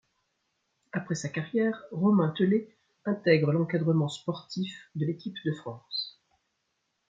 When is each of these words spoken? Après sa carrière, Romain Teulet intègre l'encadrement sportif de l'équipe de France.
Après 0.93 1.13
sa 1.13 1.29
carrière, 1.29 1.79
Romain 1.91 2.33
Teulet 2.35 2.75
intègre 3.05 3.51
l'encadrement 3.51 4.09
sportif 4.09 4.89
de 4.95 5.05
l'équipe 5.05 5.37
de 5.45 5.51
France. 5.53 6.19